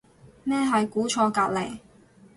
[0.43, 1.77] 咩係估錯隔離